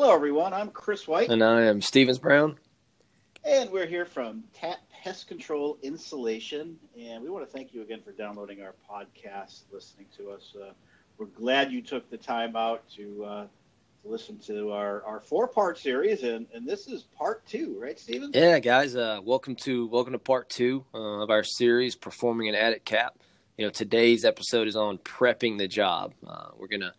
[0.00, 0.52] Hello, everyone.
[0.52, 1.28] I'm Chris White.
[1.28, 2.56] And I am Stevens Brown.
[3.44, 6.78] And we're here from TAP Pest Control Insulation.
[6.96, 10.54] And we want to thank you again for downloading our podcast, listening to us.
[10.54, 10.70] Uh,
[11.18, 13.46] we're glad you took the time out to, uh,
[14.04, 16.22] to listen to our, our four part series.
[16.22, 18.36] And, and this is part two, right, Stevens?
[18.36, 18.94] Yeah, guys.
[18.94, 23.18] Uh, welcome to welcome to part two uh, of our series, Performing an Attic Cap.
[23.56, 26.14] You know, today's episode is on prepping the job.
[26.24, 26.92] Uh, we're going to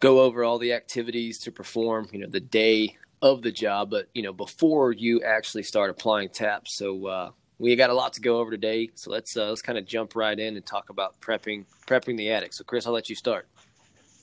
[0.00, 4.08] go over all the activities to perform, you know, the day of the job, but
[4.14, 6.74] you know, before you actually start applying taps.
[6.74, 8.90] So uh, we got a lot to go over today.
[8.94, 12.30] So let's uh, let's kind of jump right in and talk about prepping prepping the
[12.30, 12.54] attic.
[12.54, 13.46] So Chris, I'll let you start.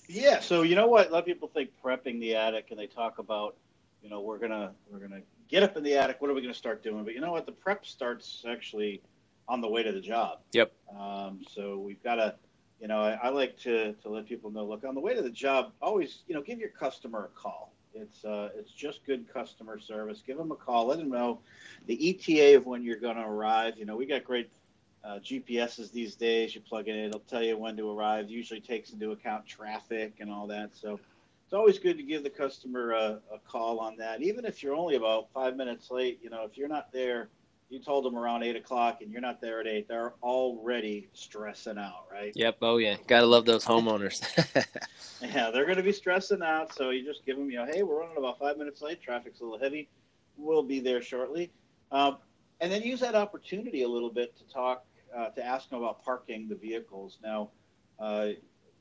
[0.09, 0.39] Yeah.
[0.39, 1.09] So you know what?
[1.09, 3.55] A lot of people think prepping the attic, and they talk about,
[4.01, 6.17] you know, we're gonna we're gonna get up in the attic.
[6.19, 7.03] What are we gonna start doing?
[7.03, 7.45] But you know what?
[7.45, 9.01] The prep starts actually
[9.47, 10.39] on the way to the job.
[10.53, 10.73] Yep.
[10.99, 12.35] Um, so we've got to
[12.81, 15.21] you know, I, I, like to, to let people know, look, on the way to
[15.21, 17.73] the job, always, you know, give your customer a call.
[17.93, 20.21] It's, uh, it's just good customer service.
[20.25, 20.87] Give them a call.
[20.87, 21.39] Let them know
[21.87, 23.77] the ETA of when you're going to arrive.
[23.77, 24.51] You know, we got great
[25.03, 26.53] uh, GPSs these days.
[26.53, 28.29] You plug it in, it'll tell you when to arrive.
[28.29, 30.75] Usually takes into account traffic and all that.
[30.75, 30.99] So
[31.45, 34.21] it's always good to give the customer a, a call on that.
[34.21, 37.29] Even if you're only about five minutes late, you know, if you're not there–
[37.69, 41.77] you told them around eight o'clock and you're not there at eight, they're already stressing
[41.77, 42.31] out, right?
[42.35, 42.57] Yep.
[42.61, 44.23] Oh yeah, gotta love those homeowners.
[45.21, 46.73] yeah, they're going to be stressing out.
[46.73, 49.01] So you just give them, you know, hey, we're running about five minutes late.
[49.01, 49.89] Traffic's a little heavy.
[50.37, 51.51] We'll be there shortly.
[51.91, 52.17] Um,
[52.61, 56.03] and then use that opportunity a little bit to talk, uh, to ask them about
[56.03, 57.17] parking the vehicles.
[57.23, 57.49] Now,
[57.99, 58.29] uh,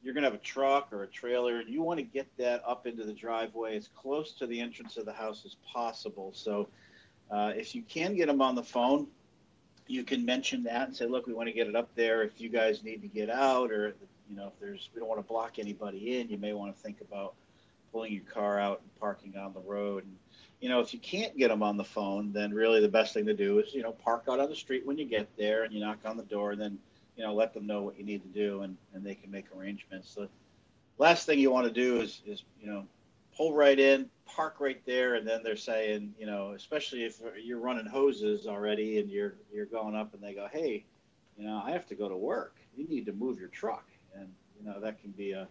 [0.02, 2.62] you're going to have a truck or a trailer, and you want to get that
[2.66, 6.32] up into the driveway as close to the entrance of the house as possible.
[6.34, 6.68] So
[7.30, 9.08] uh, if you can get them on the phone,
[9.86, 12.22] you can mention that and say, look, we want to get it up there.
[12.22, 13.94] If you guys need to get out, or
[14.28, 16.82] you know, if there's we don't want to block anybody in, you may want to
[16.82, 17.34] think about
[17.92, 20.04] pulling your car out and parking on the road.
[20.04, 20.16] And
[20.60, 23.26] you know, if you can't get them on the phone, then really the best thing
[23.26, 25.72] to do is you know park out on the street when you get there and
[25.72, 26.78] you knock on the door, and then
[27.16, 29.46] you know let them know what you need to do, and and they can make
[29.56, 30.14] arrangements.
[30.14, 30.28] The
[30.98, 32.84] last thing you want to do is is you know
[33.36, 37.60] pull right in, park right there, and then they're saying, you know, especially if you're
[37.60, 40.84] running hoses already and you're you're going up, and they go, hey,
[41.38, 42.56] you know, I have to go to work.
[42.76, 45.46] You need to move your truck, and you know that can be a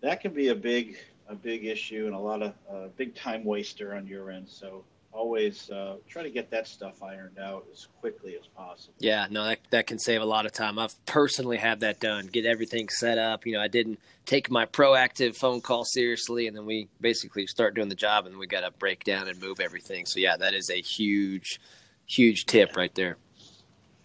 [0.00, 0.96] that can be a big
[1.28, 4.48] a big issue and a lot of uh, big time waster on your end.
[4.48, 8.94] So always uh, try to get that stuff ironed out as quickly as possible.
[8.98, 10.78] Yeah, no, that, that can save a lot of time.
[10.78, 13.46] I've personally had that done, get everything set up.
[13.46, 17.74] You know, I didn't take my proactive phone call seriously, and then we basically start
[17.74, 20.06] doing the job, and we got to break down and move everything.
[20.06, 21.60] So yeah, that is a huge,
[22.06, 22.78] huge tip yeah.
[22.78, 23.16] right there.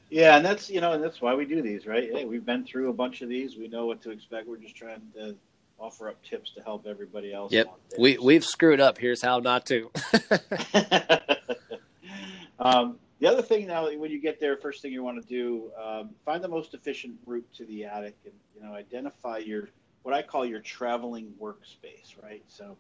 [0.09, 2.09] Yeah, and that's you know, and that's why we do these, right?
[2.12, 3.58] Hey, we've been through a bunch of these.
[3.58, 4.47] We know what to expect.
[4.47, 5.36] We're just trying to
[5.79, 7.51] offer up tips to help everybody else.
[7.51, 7.67] Yep,
[7.97, 8.97] we we've screwed up.
[8.97, 9.91] Here's how not to.
[12.59, 15.72] um, the other thing now, when you get there, first thing you want to do,
[15.81, 19.69] um, find the most efficient route to the attic, and you know, identify your
[20.03, 22.22] what I call your traveling workspace.
[22.22, 22.75] Right, so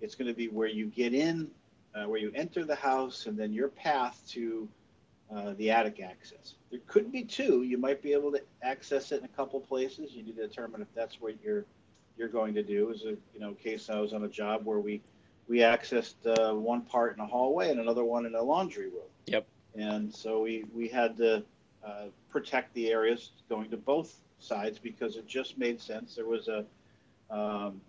[0.00, 1.50] it's going to be where you get in,
[1.94, 4.68] uh, where you enter the house, and then your path to
[5.34, 6.54] uh, the attic access.
[6.70, 7.62] There could be two.
[7.62, 10.12] You might be able to access it in a couple places.
[10.12, 11.64] You need to determine if that's where you're
[12.16, 14.78] you're going to do is a you know case I was on a job where
[14.78, 15.00] we
[15.48, 19.10] we accessed uh, one part in a hallway and another one in a laundry room.
[19.26, 19.46] Yep.
[19.76, 21.42] And so we we had to
[21.84, 26.14] uh, protect the areas going to both sides because it just made sense.
[26.14, 26.64] There was a
[27.30, 27.80] um,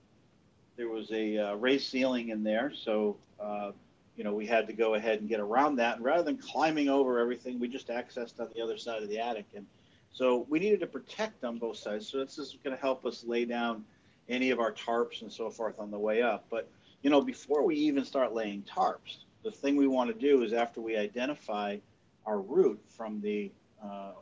[0.76, 3.72] there was a uh, raised ceiling in there, so uh,
[4.18, 5.98] you know we had to go ahead and get around that.
[5.98, 9.20] And rather than climbing over everything, we just accessed on the other side of the
[9.20, 9.46] attic.
[9.56, 9.66] And
[10.12, 12.08] so we needed to protect on both sides.
[12.08, 13.84] So this is going to help us lay down
[14.30, 16.46] any of our tarps and so forth on the way up.
[16.50, 16.70] But
[17.02, 20.54] you know, before we even start laying tarps, the thing we want to do is
[20.54, 21.78] after we identify
[22.26, 23.52] our route from the
[23.84, 24.14] uh,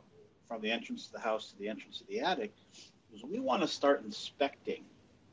[0.46, 2.52] from the entrance to the house to the entrance of the attic,
[3.14, 4.84] is we want to start inspecting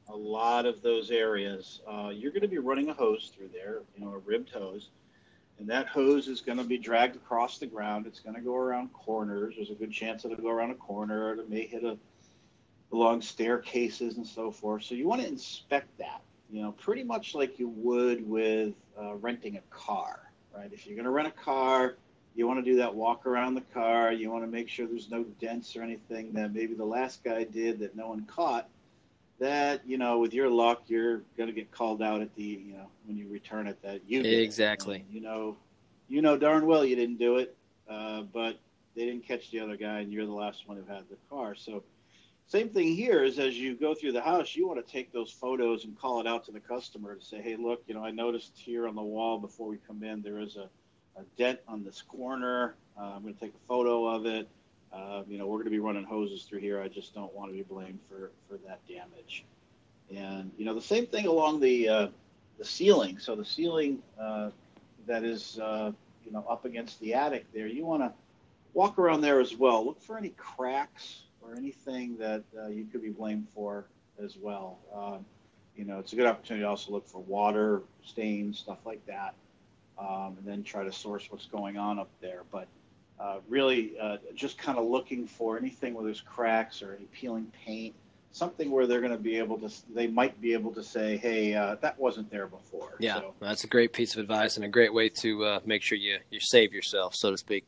[0.07, 1.81] a lot of those areas.
[1.87, 4.89] Uh, you're going to be running a hose through there, you know, a ribbed hose,
[5.59, 8.07] and that hose is going to be dragged across the ground.
[8.07, 9.55] It's going to go around corners.
[9.57, 11.97] There's a good chance it'll go around a corner, or it may hit a
[12.91, 14.83] along staircases and so forth.
[14.83, 19.15] So you want to inspect that, you know, pretty much like you would with uh,
[19.15, 20.71] renting a car, right?
[20.71, 21.95] If you're going to rent a car,
[22.35, 24.11] you want to do that walk around the car.
[24.11, 27.43] You want to make sure there's no dents or anything that maybe the last guy
[27.43, 28.69] did that no one caught.
[29.39, 32.73] That you know, with your luck, you're going to get called out at the you
[32.73, 35.03] know when you return it that you exactly.
[35.11, 35.57] You know,
[36.07, 37.55] you know darn well you didn't do it,
[37.89, 38.59] uh, but
[38.95, 41.55] they didn't catch the other guy, and you're the last one who had the car.
[41.55, 41.83] So
[42.51, 45.31] same thing here is as you go through the house, you want to take those
[45.31, 48.11] photos and call it out to the customer to say, hey, look, you know, I
[48.11, 50.67] noticed here on the wall before we come in, there is a,
[51.17, 52.75] a dent on this corner.
[52.99, 54.49] Uh, I'm going to take a photo of it.
[54.91, 56.81] Uh, you know, we're going to be running hoses through here.
[56.81, 59.45] I just don't want to be blamed for, for that damage.
[60.13, 62.07] And, you know, the same thing along the, uh,
[62.57, 63.17] the ceiling.
[63.17, 64.49] So the ceiling uh,
[65.07, 65.93] that is, uh,
[66.25, 68.11] you know, up against the attic there, you want to
[68.73, 69.85] walk around there as well.
[69.85, 73.85] Look for any cracks or anything that uh, you could be blamed for
[74.23, 74.79] as well.
[74.93, 75.25] Um,
[75.75, 79.33] you know, it's a good opportunity to also look for water stains, stuff like that,
[79.97, 82.43] um, and then try to source what's going on up there.
[82.51, 82.67] But
[83.19, 87.51] uh, really, uh, just kind of looking for anything where there's cracks or any peeling
[87.65, 87.93] paint,
[88.31, 91.53] something where they're going to be able to, they might be able to say, hey,
[91.53, 92.95] uh, that wasn't there before.
[92.99, 95.83] Yeah, so, that's a great piece of advice and a great way to uh, make
[95.83, 97.65] sure you, you save yourself, so to speak.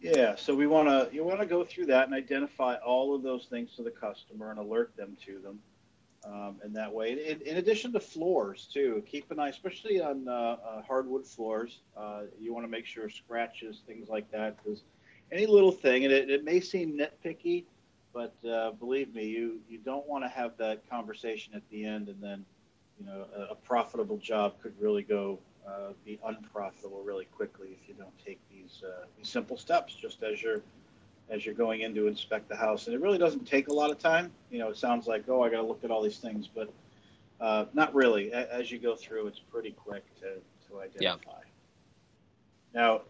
[0.00, 3.22] Yeah, so we want to you want to go through that and identify all of
[3.22, 5.58] those things to the customer and alert them to them,
[6.24, 7.12] um, that way.
[7.12, 11.80] In, in, addition to floors too, keep an eye, especially on uh, uh, hardwood floors.
[11.94, 14.82] Uh, you want to make sure scratches, things like that, because
[15.32, 17.64] any little thing, and it, it may seem nitpicky,
[18.14, 22.08] but uh, believe me, you you don't want to have that conversation at the end,
[22.08, 22.46] and then
[22.98, 27.88] you know a, a profitable job could really go uh, be unprofitable really quickly if
[27.88, 30.62] you don't take these uh, these simple steps just as you're
[31.30, 32.86] as you're going in to inspect the house.
[32.86, 34.32] And it really doesn't take a lot of time.
[34.50, 36.72] You know, it sounds like oh, I got to look at all these things, but
[37.40, 38.32] uh, not really.
[38.32, 40.34] As you go through, it's pretty quick to
[40.68, 41.30] to identify.
[41.32, 41.36] Yeah.
[42.72, 43.02] Now,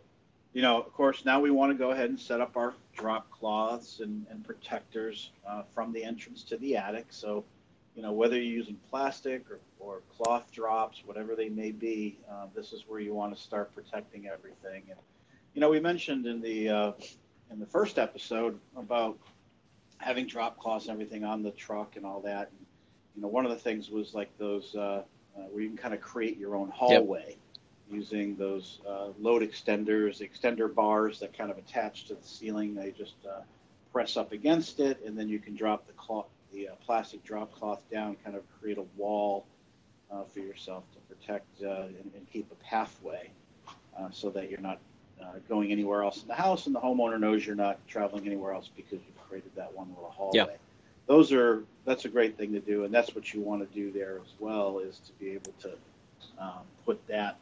[0.53, 3.31] you know, of course, now we want to go ahead and set up our drop
[3.31, 7.07] cloths and, and protectors uh, from the entrance to the attic.
[7.11, 7.45] So
[7.95, 12.47] you know, whether you're using plastic or, or cloth drops, whatever they may be, uh,
[12.55, 14.83] this is where you want to start protecting everything.
[14.89, 14.99] And,
[15.55, 16.93] you know, we mentioned in the, uh,
[17.51, 19.19] in the first episode about
[19.99, 22.51] having drop cloths and everything on the truck and all that.
[22.51, 22.67] And,
[23.17, 25.03] you know, one of the things was like those, uh,
[25.37, 27.29] uh where you can kind of create your own hallway.
[27.29, 27.37] Yep.
[27.91, 32.73] Using those uh, load extenders, extender bars that kind of attach to the ceiling.
[32.73, 33.41] They just uh,
[33.93, 37.53] press up against it, and then you can drop the cloth, the uh, plastic drop
[37.53, 39.47] cloth down, kind of create a wall
[40.11, 43.31] uh, for yourself to protect uh, and, and, keep a pathway
[43.99, 44.79] uh, so that you're not
[45.23, 48.53] uh, going anywhere else in the house and the homeowner knows you're not traveling anywhere
[48.53, 50.37] else because you've created that one little hallway.
[50.37, 50.47] Yeah.
[51.07, 53.91] Those are that's a great thing to do, and that's what you want to do
[53.93, 55.73] there as well is to be able to
[56.39, 57.37] um, put that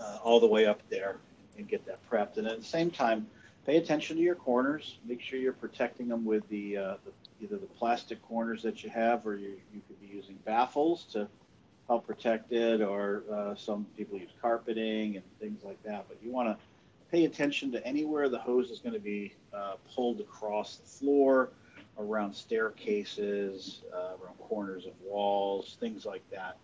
[0.00, 1.16] uh, all the way up there
[1.56, 3.26] and get that prepped, and at the same time
[3.68, 4.96] pay attention to your corners.
[5.04, 8.90] Make sure you're protecting them with the, uh, the either the plastic corners that you
[8.90, 11.28] have, or you, you could be using baffles to
[11.86, 16.06] help protect it, or uh, some people use carpeting and things like that.
[16.08, 16.56] But you want to
[17.10, 21.50] pay attention to anywhere the hose is going to be uh, pulled across the floor,
[21.98, 26.58] around staircases, uh, around corners of walls, things like that.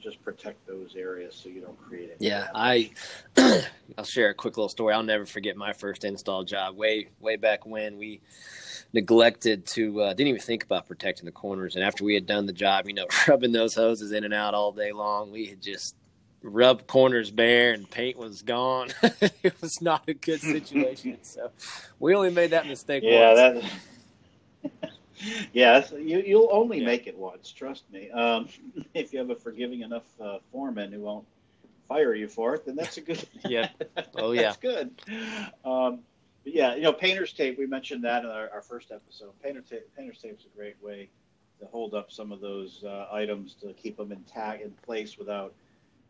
[0.00, 2.28] Just protect those areas so you don't create any.
[2.28, 2.92] Yeah, damage.
[3.36, 3.62] I
[3.98, 4.92] I'll share a quick little story.
[4.92, 8.20] I'll never forget my first install job way way back when we
[8.92, 11.74] neglected to uh, didn't even think about protecting the corners.
[11.74, 14.54] And after we had done the job, you know, rubbing those hoses in and out
[14.54, 15.94] all day long, we had just
[16.42, 18.88] rubbed corners bare and paint was gone.
[19.02, 21.18] it was not a good situation.
[21.22, 21.50] so
[21.98, 23.64] we only made that mistake yeah, once.
[23.64, 23.72] That,
[25.52, 26.86] yeah, you, you'll only yeah.
[26.86, 27.52] make it once.
[27.52, 28.10] Trust me.
[28.10, 28.48] Um,
[28.94, 31.26] if you have a forgiving enough uh, foreman who won't
[31.88, 33.26] fire you for it, then that's a good.
[33.48, 33.68] yeah.
[34.16, 34.42] Oh yeah.
[34.42, 34.90] that's good.
[35.64, 36.00] Um,
[36.44, 37.58] yeah, you know, painter's tape.
[37.58, 39.30] We mentioned that in our, our first episode.
[39.42, 41.08] Painter tape, painter's tape is a great way
[41.60, 45.54] to hold up some of those uh, items to keep them intact in place without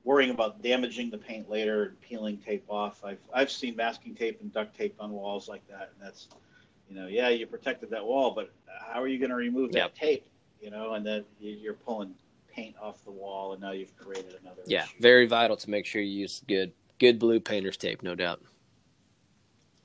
[0.02, 3.04] worrying about damaging the paint later and peeling tape off.
[3.04, 6.28] I've I've seen masking tape and duct tape on walls like that, and that's,
[6.94, 8.52] you know, yeah, you protected that wall, but
[8.86, 9.94] how are you going to remove that yep.
[9.96, 10.26] tape?
[10.60, 12.14] You know, and then you're pulling
[12.48, 14.62] paint off the wall, and now you've created another.
[14.66, 14.92] Yeah, issue.
[15.00, 18.40] very vital to make sure you use good good blue painter's tape, no doubt.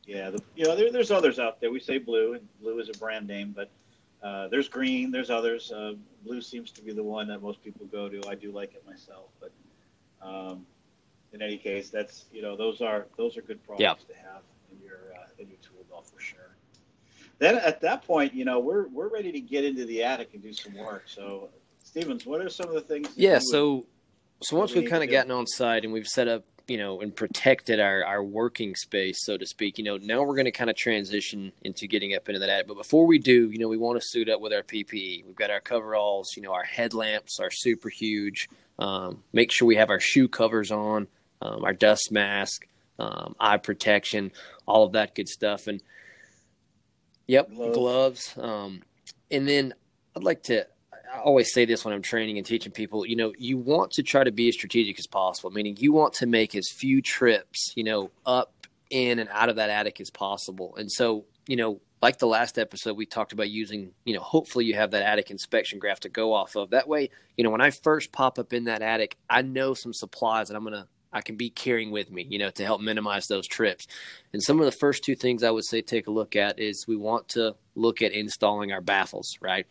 [0.05, 1.71] Yeah, the, you know, there, there's others out there.
[1.71, 3.71] We say blue, and blue is a brand name, but
[4.21, 5.09] uh, there's green.
[5.09, 5.71] There's others.
[5.71, 8.21] Uh, blue seems to be the one that most people go to.
[8.29, 9.51] I do like it myself, but
[10.21, 10.63] um,
[11.33, 14.15] in any case, that's you know, those are those are good products yeah.
[14.15, 16.48] to have in your uh, in your tool belt for sure.
[17.39, 20.43] Then at that point, you know, we're we're ready to get into the attic and
[20.43, 21.03] do some work.
[21.07, 21.49] So,
[21.83, 23.09] Stevens, what are some of the things?
[23.15, 23.39] Yeah.
[23.41, 23.85] So,
[24.43, 27.15] so once we've kind of gotten on site and we've set up you know and
[27.15, 30.69] protected our our working space so to speak you know now we're going to kind
[30.69, 33.77] of transition into getting up into that attic but before we do you know we
[33.77, 37.39] want to suit up with our ppe we've got our coveralls you know our headlamps
[37.39, 41.07] are super huge um, make sure we have our shoe covers on
[41.41, 42.67] um, our dust mask
[42.99, 44.31] um, eye protection
[44.67, 45.81] all of that good stuff and
[47.29, 47.77] Yep, gloves.
[47.77, 48.33] gloves.
[48.39, 48.81] Um,
[49.29, 49.75] and then
[50.15, 50.65] I'd like to.
[51.13, 53.05] I always say this when I'm training and teaching people.
[53.05, 55.51] You know, you want to try to be as strategic as possible.
[55.51, 59.57] Meaning, you want to make as few trips, you know, up in and out of
[59.57, 60.75] that attic as possible.
[60.75, 64.65] And so, you know, like the last episode, we talked about using, you know, hopefully
[64.65, 66.71] you have that attic inspection graph to go off of.
[66.71, 69.93] That way, you know, when I first pop up in that attic, I know some
[69.93, 72.81] supplies that I'm going to, I can be carrying with me, you know, to help
[72.81, 73.87] minimize those trips.
[74.33, 76.85] And some of the first two things I would say take a look at is
[76.87, 79.65] we want to look at installing our baffles, right?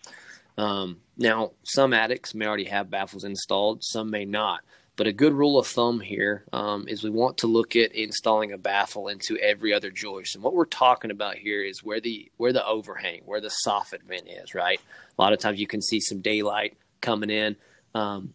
[0.56, 4.60] Um, now, some attics may already have baffles installed, some may not.
[4.96, 8.52] But a good rule of thumb here um, is we want to look at installing
[8.52, 10.34] a baffle into every other joist.
[10.34, 14.02] And what we're talking about here is where the where the overhang, where the soffit
[14.02, 14.80] vent is, right?
[15.16, 17.54] A lot of times you can see some daylight coming in.
[17.94, 18.34] Um,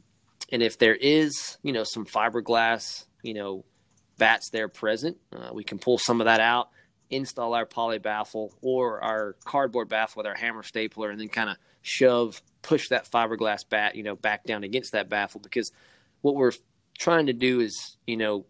[0.51, 3.65] and if there is, you know, some fiberglass, you know,
[4.17, 6.69] batts there present, uh, we can pull some of that out,
[7.09, 11.49] install our poly baffle or our cardboard baffle with our hammer stapler, and then kind
[11.49, 15.71] of shove, push that fiberglass batt, you know, back down against that baffle because–
[16.23, 16.53] what we're
[16.97, 18.45] trying to do is, you know,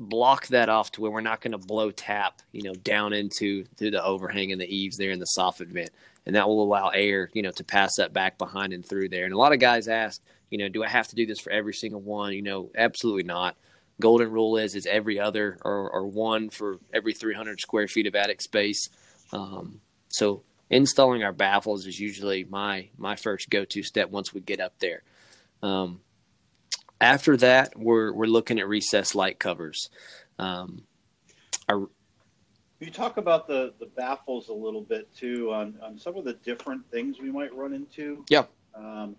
[0.00, 3.64] block that off to where we're not going to blow tap, you know, down into
[3.76, 5.90] through the overhang and the eaves there in the soffit vent,
[6.26, 9.26] and that will allow air, you know, to pass that back behind and through there.
[9.26, 10.20] And a lot of guys ask,
[10.50, 12.32] you know, do I have to do this for every single one?
[12.32, 13.56] You know, absolutely not.
[14.00, 18.14] Golden rule is is every other or, or one for every 300 square feet of
[18.14, 18.88] attic space.
[19.32, 24.40] Um, so installing our baffles is usually my my first go to step once we
[24.40, 25.02] get up there.
[25.62, 26.00] Um,
[27.00, 29.90] after that, we're we're looking at recessed light covers.
[30.38, 30.84] Um,
[31.68, 31.88] our,
[32.80, 36.32] you talk about the, the baffles a little bit too on, on some of the
[36.32, 38.24] different things we might run into.
[38.28, 38.44] Yeah.
[38.74, 39.16] Um,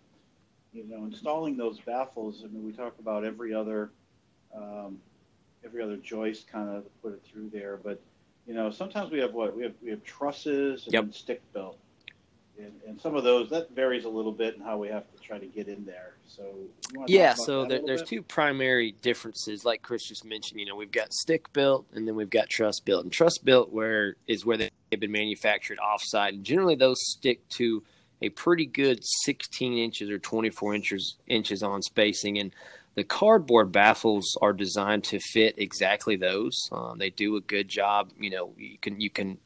[0.73, 2.43] you know, installing those baffles.
[2.43, 3.91] I mean, we talk about every other
[4.55, 4.99] um,
[5.63, 8.01] every other joist kind of put it through there, but
[8.47, 11.13] you know, sometimes we have what we have we have trusses and yep.
[11.13, 11.77] stick built
[12.57, 15.21] and, and, some of those that varies a little bit in how we have to
[15.21, 16.15] try to get in there.
[16.27, 16.43] So
[17.07, 18.09] yeah, so there, there's bit?
[18.09, 20.59] two primary differences, like Chris just mentioned.
[20.59, 23.03] You know, we've got stick built, and then we've got truss built.
[23.03, 27.83] And truss built where is where they've been manufactured offsite, and generally those stick to
[28.21, 32.51] a pretty good 16 inches or 24 inches inches on spacing and
[32.95, 36.69] the cardboard baffles are designed to fit exactly those.
[36.71, 38.11] Um, they do a good job.
[38.19, 39.37] You know, you can you can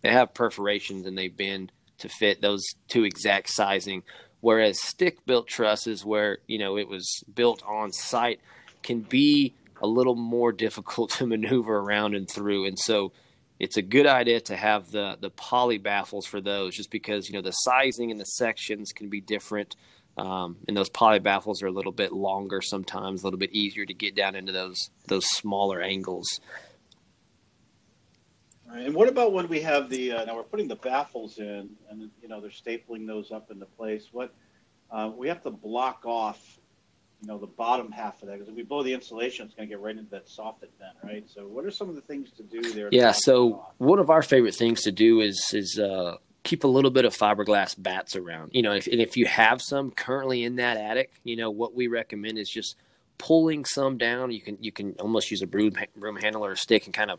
[0.00, 4.02] they have perforations and they bend to fit those two exact sizing.
[4.40, 8.40] Whereas stick built trusses, where you know it was built on site,
[8.82, 12.64] can be a little more difficult to maneuver around and through.
[12.66, 13.12] And so
[13.58, 17.34] it's a good idea to have the the poly baffles for those, just because you
[17.34, 19.76] know the sizing and the sections can be different.
[20.18, 23.84] Um, and those poly baffles are a little bit longer sometimes, a little bit easier
[23.84, 26.40] to get down into those those smaller angles.
[28.72, 32.10] And what about when we have the uh, now we're putting the baffles in, and
[32.20, 34.08] you know they're stapling those up into place.
[34.12, 34.34] What
[34.90, 36.55] uh, we have to block off,
[37.26, 39.68] you know, the bottom half of that because if we blow the insulation, it's going
[39.68, 41.28] to get right into that soffit vent, right?
[41.28, 42.88] So, what are some of the things to do there?
[42.92, 43.10] Yeah.
[43.10, 47.04] So, one of our favorite things to do is is uh, keep a little bit
[47.04, 48.52] of fiberglass batts around.
[48.54, 51.74] You know, if, and if you have some currently in that attic, you know what
[51.74, 52.76] we recommend is just
[53.18, 54.30] pulling some down.
[54.30, 57.10] You can you can almost use a broom broom handle or a stick and kind
[57.10, 57.18] of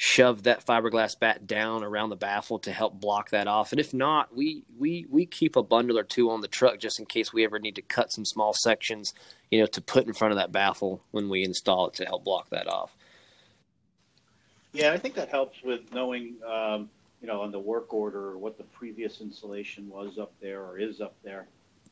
[0.00, 3.72] shove that fiberglass batt down around the baffle to help block that off.
[3.72, 7.00] And if not, we we we keep a bundle or two on the truck just
[7.00, 9.12] in case we ever need to cut some small sections,
[9.50, 12.24] you know, to put in front of that baffle when we install it to help
[12.24, 12.96] block that off.
[14.72, 16.88] Yeah, I think that helps with knowing, um,
[17.20, 21.00] you know, on the work order what the previous installation was up there or is
[21.00, 21.48] up there,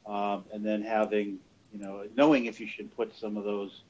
[0.06, 1.40] um, and then having,
[1.72, 3.82] you know, knowing if you should put some of those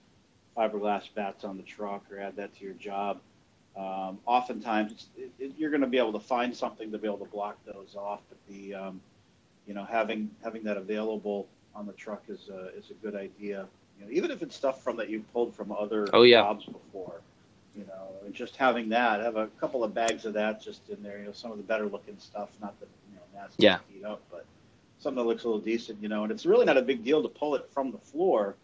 [0.56, 3.20] fiberglass batts on the truck or add that to your job
[3.76, 7.18] um, oftentimes it, it, you're going to be able to find something to be able
[7.18, 9.00] to block those off, but the um,
[9.66, 13.66] you know having having that available on the truck is a, is a good idea.
[13.98, 16.40] You know, even if it's stuff from that you pulled from other oh, yeah.
[16.40, 17.20] jobs before,
[17.74, 21.02] you know, and just having that, have a couple of bags of that just in
[21.02, 21.18] there.
[21.18, 23.78] You know, some of the better looking stuff, not the you know nasty yeah.
[23.92, 24.46] heat up, but
[25.00, 26.02] something that looks a little decent.
[26.02, 28.56] You know, and it's really not a big deal to pull it from the floor.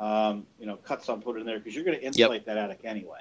[0.00, 2.54] Um, you know, cut some, put it in there because you're going to insulate yep.
[2.54, 3.20] that attic anyway.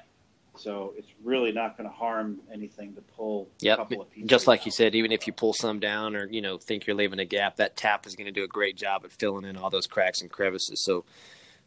[0.57, 3.91] So it's really not going to harm anything to pull yep.
[4.25, 4.65] Just like out.
[4.65, 7.25] you said, even if you pull some down or, you know, think you're leaving a
[7.25, 9.87] gap, that tap is going to do a great job at filling in all those
[9.87, 10.83] cracks and crevices.
[10.83, 11.05] So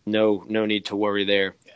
[0.07, 1.55] no no need to worry there.
[1.67, 1.73] Yeah.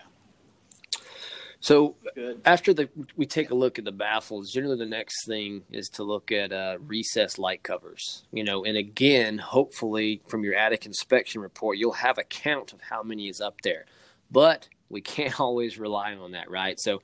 [1.60, 2.40] So Good.
[2.44, 6.02] after the we take a look at the baffles, generally the next thing is to
[6.02, 8.24] look at uh, recessed light covers.
[8.32, 12.80] You know, and again, hopefully from your attic inspection report, you'll have a count of
[12.80, 13.86] how many is up there.
[14.30, 16.78] But we can't always rely on that, right?
[16.78, 17.02] So,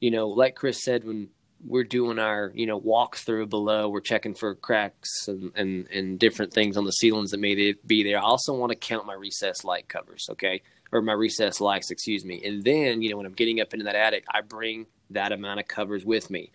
[0.00, 1.28] you know, like Chris said, when
[1.64, 3.88] we're doing our you know walkthrough below.
[3.88, 8.02] We're checking for cracks and, and and different things on the ceilings that may be
[8.02, 8.18] there.
[8.18, 12.24] I also want to count my recessed light covers, okay, or my recessed lights, excuse
[12.24, 12.42] me.
[12.44, 15.60] And then you know when I'm getting up into that attic, I bring that amount
[15.60, 16.50] of covers with me.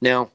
[0.00, 0.30] Now,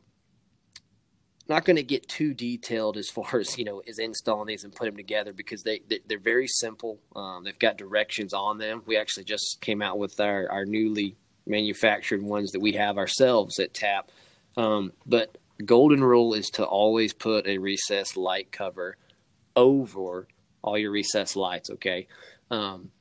[1.49, 4.73] not going to get too detailed as far as you know as installing these and
[4.73, 6.99] put them together because they, they are very simple.
[7.15, 8.83] Um, they've got directions on them.
[8.85, 11.15] We actually just came out with our our newly
[11.45, 14.11] manufactured ones that we have ourselves at Tap.
[14.55, 18.97] Um, but golden rule is to always put a recessed light cover
[19.55, 20.27] over
[20.61, 21.69] all your recessed lights.
[21.71, 22.07] Okay.
[22.51, 22.91] Um,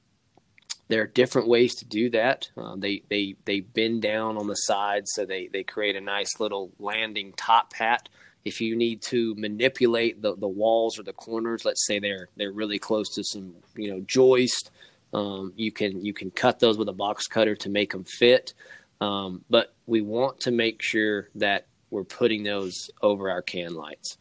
[0.88, 2.49] there are different ways to do that.
[2.57, 6.40] Uh, they they they bend down on the sides, so they they create a nice
[6.40, 8.09] little landing top hat.
[8.45, 12.52] If you need to manipulate the, the walls or the corners, let's say they're they're
[12.52, 14.71] really close to some you know joist,
[15.12, 18.54] um, you can you can cut those with a box cutter to make them fit.
[19.00, 24.16] Um, but we want to make sure that we're putting those over our can lights.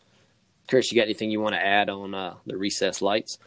[0.68, 3.40] Chris, you got anything you want to add on uh, the recessed lights?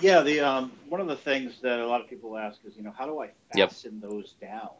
[0.00, 2.82] Yeah, the um, one of the things that a lot of people ask is, you
[2.82, 4.10] know, how do I fasten yep.
[4.10, 4.70] those down?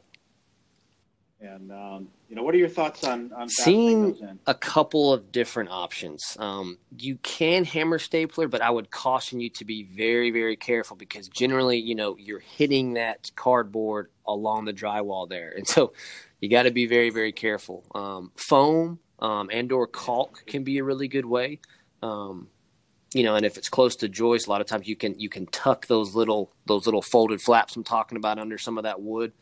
[1.42, 5.70] And um, you know, what are your thoughts on on seeing a couple of different
[5.70, 6.36] options?
[6.38, 10.98] Um, you can hammer stapler, but I would caution you to be very, very careful
[10.98, 15.94] because generally, you know, you're hitting that cardboard along the drywall there, and so
[16.40, 17.84] you got to be very, very careful.
[17.94, 21.60] Um, foam um, and/or caulk can be a really good way.
[22.02, 22.48] Um,
[23.14, 25.30] you know, and if it's close to joist, a lot of times you can you
[25.30, 29.00] can tuck those little those little folded flaps I'm talking about under some of that
[29.00, 29.32] wood.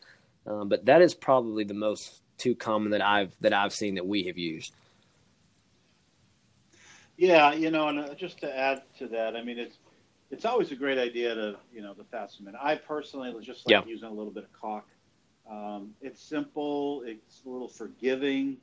[0.49, 4.07] Um, but that is probably the most too common that I've that I've seen that
[4.07, 4.73] we have used.
[7.17, 9.77] Yeah, you know, and uh, just to add to that, I mean, it's
[10.31, 12.57] it's always a great idea to you know the fast cement.
[12.59, 13.85] I personally just like yeah.
[13.85, 14.87] using a little bit of caulk.
[15.49, 17.03] Um, it's simple.
[17.05, 18.57] It's a little forgiving.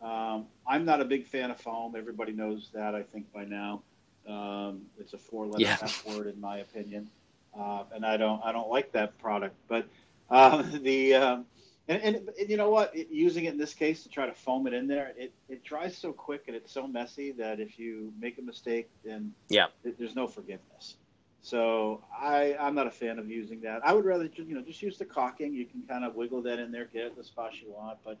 [0.00, 1.96] Um, I'm not a big fan of foam.
[1.96, 3.82] Everybody knows that, I think, by now.
[4.28, 5.88] Um, it's a four-letter yeah.
[6.06, 7.10] Word, in my opinion,
[7.58, 9.56] uh, and I don't I don't like that product.
[9.68, 9.86] But
[10.30, 11.46] uh, the um,
[11.88, 14.34] and, and, and, you know what, it, using it in this case to try to
[14.34, 17.78] foam it in there, it, it dries so quick and it's so messy that if
[17.78, 20.96] you make a mistake, then yeah, it, there's no forgiveness.
[21.40, 23.80] So I I'm not a fan of using that.
[23.84, 25.54] I would rather just, you know just use the caulking.
[25.54, 27.98] You can kind of wiggle that in there, get it the spots you want.
[28.04, 28.18] But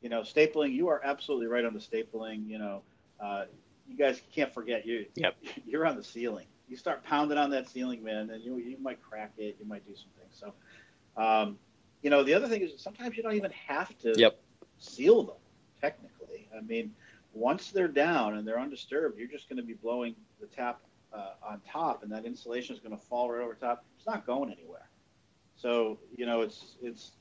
[0.00, 2.48] you know, stapling, you are absolutely right on the stapling.
[2.48, 2.82] You know,
[3.20, 3.44] uh,
[3.88, 5.06] you guys can't forget you.
[5.16, 5.36] Yep.
[5.66, 6.46] You're on the ceiling.
[6.68, 9.56] You start pounding on that ceiling, man, and you you might crack it.
[9.58, 10.32] You might do some things.
[10.38, 10.54] So,
[11.20, 11.58] um,
[12.02, 14.40] you know, the other thing is sometimes you don't even have to yep.
[14.78, 15.36] seal them.
[15.80, 16.92] Technically, I mean,
[17.32, 20.80] once they're down and they're undisturbed, you're just going to be blowing the tap
[21.12, 23.84] uh, on top, and that insulation is going to fall right over top.
[23.96, 24.88] It's not going anywhere.
[25.56, 27.12] So you know, it's it's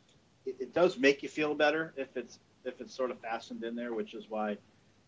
[0.46, 3.76] it, it does make you feel better if it's if it's sort of fastened in
[3.76, 4.58] there, which is why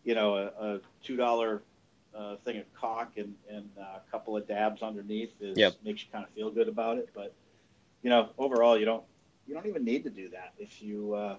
[0.04, 1.62] you know, a, a two dollar
[2.16, 5.74] uh, thing of caulk and, and a couple of dabs underneath is yep.
[5.84, 7.08] makes you kind of feel good about it.
[7.14, 7.34] But
[8.02, 9.04] you know, overall, you don't
[9.46, 11.36] you don't even need to do that if you uh,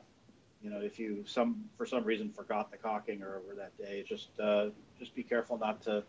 [0.62, 4.04] you know if you some for some reason forgot the caulking or over that day.
[4.08, 4.68] Just uh,
[5.00, 6.04] just be careful not to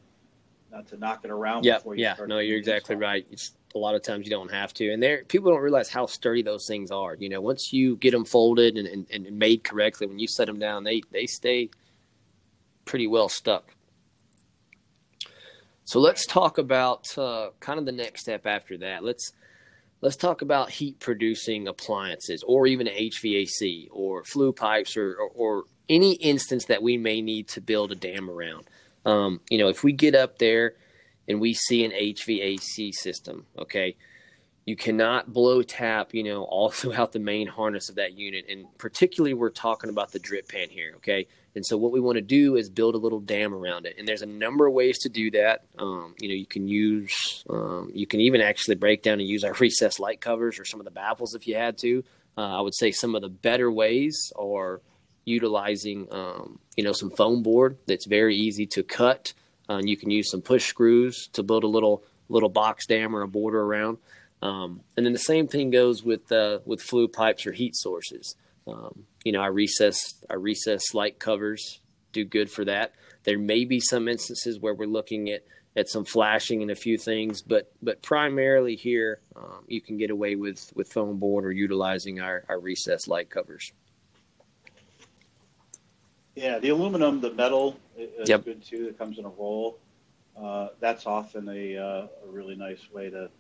[0.70, 1.64] not to knock it around.
[1.64, 1.84] Yep.
[1.96, 3.26] yeah, no, you're exactly right.
[3.30, 6.06] It's, a lot of times you don't have to, and there people don't realize how
[6.06, 7.16] sturdy those things are.
[7.16, 10.46] You know, once you get them folded and, and, and made correctly, when you set
[10.46, 11.70] them down, they they stay
[12.84, 13.74] pretty well stuck.
[15.84, 19.02] So let's talk about uh, kind of the next step after that.
[19.02, 19.32] Let's
[20.00, 25.64] let's talk about heat producing appliances, or even HVAC, or flue pipes, or, or, or
[25.88, 28.68] any instance that we may need to build a dam around.
[29.04, 30.74] Um, you know, if we get up there
[31.28, 33.96] and we see an HVAC system, okay,
[34.66, 38.46] you cannot blow tap, you know, all throughout the main harness of that unit.
[38.48, 41.26] And particularly, we're talking about the drip pan here, okay?
[41.54, 43.94] And so what we want to do is build a little dam around it.
[43.98, 45.64] And there's a number of ways to do that.
[45.78, 49.44] Um, you know, you can use, um, you can even actually break down and use
[49.44, 52.02] our recessed light covers or some of the baffles if you had to.
[52.36, 54.80] Uh, I would say some of the better ways are
[55.24, 59.32] utilizing, um, you know, some foam board that's very easy to cut.
[59.68, 63.22] Uh, you can use some push screws to build a little little box dam or
[63.22, 63.98] a border around.
[64.44, 68.36] Um, and then the same thing goes with uh, with flue pipes or heat sources.
[68.66, 71.80] Um, you know, our recess our recess light covers
[72.12, 72.92] do good for that.
[73.24, 75.44] There may be some instances where we're looking at
[75.76, 80.10] at some flashing and a few things, but but primarily here um, you can get
[80.10, 83.72] away with with foam board or utilizing our our recess light covers.
[86.34, 88.44] Yeah, the aluminum, the metal is yep.
[88.44, 88.88] good too.
[88.88, 89.78] It comes in a roll.
[90.36, 93.30] Uh, that's often a, uh, a really nice way to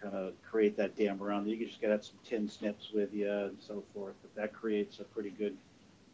[0.00, 1.48] kind of create that dam around.
[1.48, 4.14] You can just get some tin snips with you and so forth.
[4.22, 5.56] But that creates a pretty good,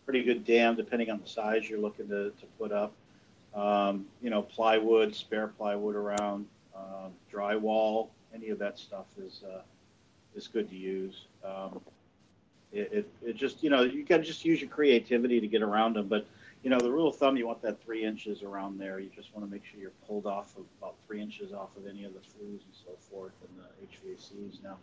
[0.05, 2.93] pretty good dam depending on the size you're looking to, to put up.
[3.55, 9.61] Um, you know, plywood, spare plywood around, um, drywall, any of that stuff is uh,
[10.35, 11.27] is good to use.
[11.45, 11.81] Um,
[12.73, 15.63] it, it, it, just you know you got to just use your creativity to get
[15.63, 16.09] around them.
[16.09, 16.27] But
[16.65, 18.99] you know the rule of thumb, you want that three inches around there.
[18.99, 21.87] You just want to make sure you're pulled off of about three inches off of
[21.87, 24.63] any of the flues and so forth and the HVACs.
[24.63, 24.79] Now,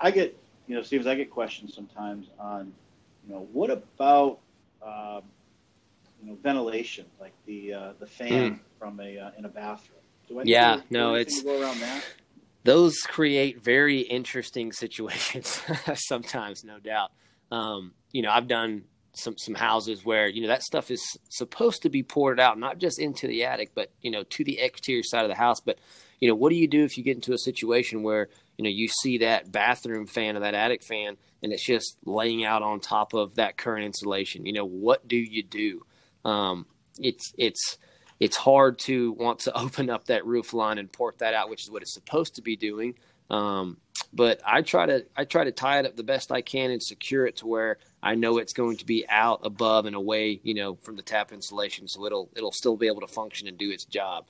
[0.00, 2.72] I get you know Stevens, I get questions sometimes on
[3.26, 4.38] you know what about
[4.80, 5.22] um,
[6.22, 8.58] you know ventilation like the uh, the fan mm.
[8.78, 9.98] from a uh, in a bathroom.
[10.28, 12.04] Do I yeah, no, it's go around that
[12.64, 15.62] those create very interesting situations
[15.94, 17.12] sometimes, no doubt.
[17.52, 21.82] Um, you know, I've done some some houses where you know that stuff is supposed
[21.82, 25.02] to be poured out, not just into the attic, but you know to the exterior
[25.02, 25.60] side of the house.
[25.60, 25.78] But
[26.20, 28.70] you know, what do you do if you get into a situation where you know
[28.70, 32.80] you see that bathroom fan or that attic fan, and it's just laying out on
[32.80, 34.46] top of that current insulation?
[34.46, 35.84] You know, what do you do?
[36.24, 36.66] Um,
[36.98, 37.78] it's it's
[38.20, 41.62] it's hard to want to open up that roof line and port that out, which
[41.62, 42.94] is what it's supposed to be doing.
[43.30, 43.78] Um,
[44.12, 46.82] but I try to I try to tie it up the best I can and
[46.82, 50.52] secure it to where I know it's going to be out above and away, you
[50.52, 53.70] know, from the tap insulation, so it'll it'll still be able to function and do
[53.70, 54.26] its job.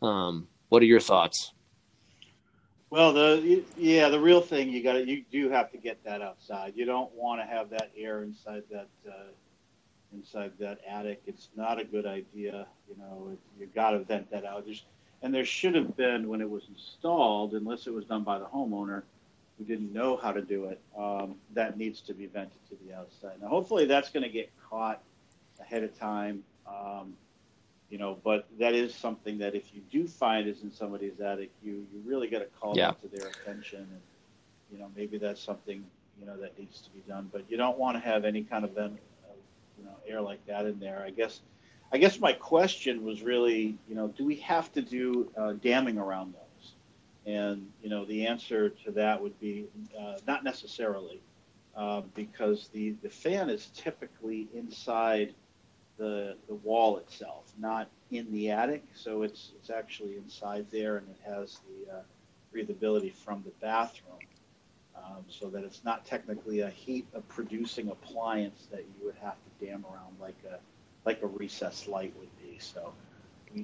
[0.00, 1.52] Um, what are your thoughts?
[2.88, 6.22] Well, the yeah, the real thing you got to you do have to get that
[6.22, 6.74] outside.
[6.76, 9.32] You don't want to have that air inside that uh,
[10.14, 11.20] inside that attic.
[11.26, 12.68] It's not a good idea.
[12.88, 14.64] You know, it, you got to vent that out.
[14.66, 14.84] There's,
[15.22, 18.44] and there should have been when it was installed, unless it was done by the
[18.44, 19.02] homeowner
[19.58, 20.80] who didn't know how to do it.
[20.96, 23.40] Um, that needs to be vented to the outside.
[23.40, 25.02] Now, hopefully, that's going to get caught
[25.60, 26.42] ahead of time.
[26.66, 27.14] Um,
[27.90, 31.50] you know, but that is something that if you do find is in somebody's attic,
[31.62, 32.90] you you really got to call yeah.
[32.90, 34.00] to their attention, and
[34.72, 35.84] you know maybe that's something
[36.18, 37.30] you know that needs to be done.
[37.32, 38.98] But you don't want to have any kind of vent
[39.78, 41.02] you know air like that in there.
[41.06, 41.40] I guess
[41.92, 45.98] I guess my question was really you know do we have to do uh, damming
[45.98, 46.45] around those?
[47.26, 49.66] And you know the answer to that would be
[49.98, 51.20] uh, not necessarily
[51.76, 55.34] uh, because the the fan is typically inside
[55.98, 58.84] the the wall itself, not in the attic.
[58.94, 62.02] So it's it's actually inside there, and it has the uh,
[62.54, 64.18] breathability from the bathroom
[64.96, 69.66] um, so that it's not technically a heat producing appliance that you would have to
[69.66, 70.58] dam around like a
[71.04, 72.58] like a recessed light would be.
[72.58, 72.92] So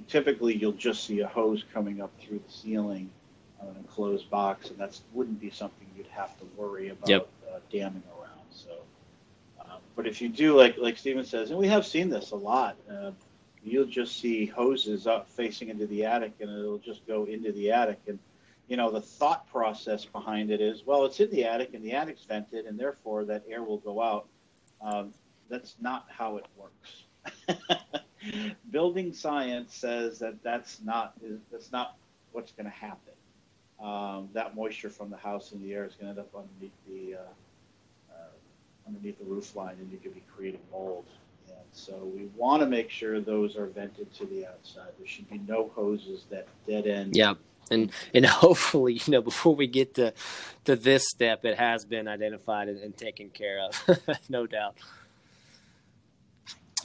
[0.07, 3.09] typically you'll just see a hose coming up through the ceiling
[3.63, 7.27] on an enclosed box, and that wouldn't be something you'd have to worry about yep.
[7.49, 8.39] uh, damming around.
[8.51, 8.71] So,
[9.61, 12.35] uh, but if you do, like like Steven says, and we have seen this a
[12.35, 12.77] lot.
[12.89, 13.11] Uh,
[13.65, 17.71] you'll just see hoses up facing into the attic, and it'll just go into the
[17.71, 18.19] attic, and
[18.67, 21.93] you know, the thought process behind it is, well, it's in the attic and the
[21.93, 24.27] attic's vented, and therefore that air will go out.
[24.81, 25.13] Um,
[25.49, 27.83] that's not how it works.
[28.71, 31.13] Building science says that that's not
[31.51, 31.97] that's not
[32.31, 33.13] what's going to happen.
[33.83, 36.71] Um, that moisture from the house and the air is going to end up underneath
[36.87, 41.05] the uh, uh, underneath the roof line, and you could be creating mold.
[41.49, 44.91] And so we want to make sure those are vented to the outside.
[44.97, 47.15] There should be no hoses that dead end.
[47.15, 47.33] Yeah
[47.71, 50.13] and and hopefully you know before we get to
[50.65, 54.75] to this step it has been identified and, and taken care of no doubt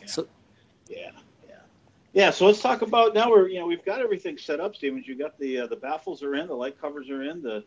[0.00, 0.06] yeah.
[0.06, 0.26] so
[0.88, 1.11] yeah
[2.12, 5.07] yeah so let's talk about now we're you know we've got everything set up stevens
[5.07, 7.64] you got the uh, the baffles are in the light covers are in the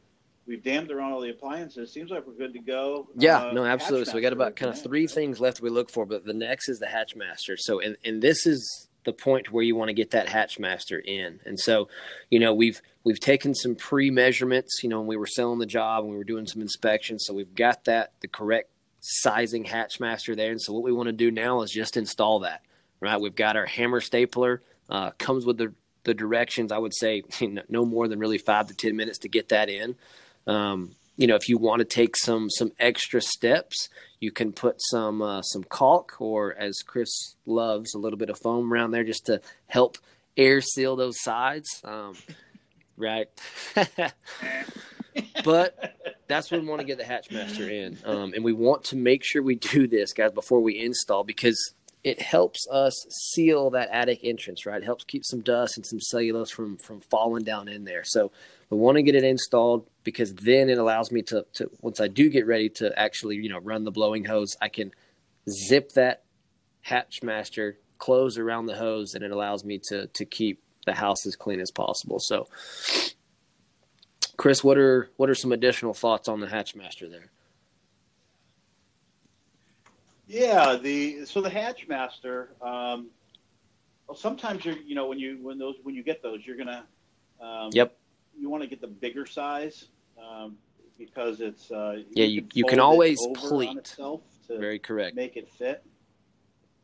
[0.48, 3.66] we've dammed around all the appliances seems like we're good to go yeah uh, no
[3.66, 6.34] absolutely so we got about kind of three things left we look for but the
[6.34, 9.94] next is the hatchmaster so and and this is the point where you want to
[9.94, 11.40] get that hatchmaster in.
[11.46, 11.90] And so,
[12.30, 15.66] you know, we've we've taken some pre measurements, you know, when we were selling the
[15.66, 17.24] job and we were doing some inspections.
[17.26, 20.52] So we've got that the correct sizing hatchmaster there.
[20.52, 22.62] And so what we want to do now is just install that.
[23.02, 23.20] Right.
[23.20, 26.72] We've got our hammer stapler, uh, comes with the the directions.
[26.72, 27.24] I would say
[27.70, 29.96] no more than really five to ten minutes to get that in.
[30.48, 34.76] Um, you know, if you want to take some some extra steps, you can put
[34.80, 39.04] some uh, some caulk or, as Chris loves, a little bit of foam around there
[39.04, 39.98] just to help
[40.38, 41.82] air seal those sides.
[41.84, 42.16] Um,
[42.98, 43.28] right.
[45.44, 48.96] but that's when we want to get the hatchmaster in, um, and we want to
[48.96, 53.90] make sure we do this, guys, before we install because it helps us seal that
[53.92, 54.82] attic entrance, right?
[54.82, 58.04] It helps keep some dust and some cellulose from from falling down in there.
[58.04, 58.32] So
[58.70, 62.08] we want to get it installed because then it allows me to, to once I
[62.08, 64.92] do get ready to actually you know run the blowing hose, I can
[65.50, 66.24] zip that
[66.82, 71.36] hatchmaster close around the hose, and it allows me to to keep the house as
[71.36, 72.20] clean as possible.
[72.20, 72.48] So
[74.42, 77.30] Chris, what are what are some additional thoughts on the Hatchmaster there?
[80.32, 82.54] Yeah, the so the Hatchmaster.
[82.62, 83.10] Um,
[84.08, 86.86] well, sometimes you're you know when you when those when you get those you're gonna.
[87.42, 87.98] Um, yep.
[88.40, 90.58] You want to get the bigger size um,
[90.98, 91.70] because it's.
[91.70, 93.98] Uh, yeah, you, you can always pleat.
[94.48, 95.16] Very correct.
[95.18, 95.84] Make it fit.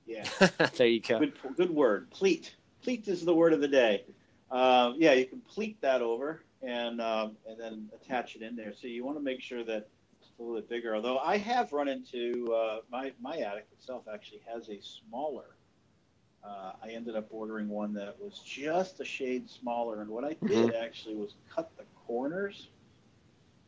[0.06, 0.28] Yeah.
[0.76, 1.20] there you go.
[1.20, 2.12] Good, good word.
[2.12, 2.54] Pleat.
[2.82, 4.04] Pleat is the word of the day.
[4.52, 8.74] Uh, yeah, you can pleat that over and um, and then attach it in there.
[8.74, 9.88] So you want to make sure that
[10.40, 10.96] a little bit bigger.
[10.96, 15.56] Although I have run into uh, my my attic itself actually has a smaller.
[16.44, 20.30] Uh, I ended up ordering one that was just a shade smaller, and what I
[20.46, 20.84] did mm-hmm.
[20.84, 22.70] actually was cut the corners.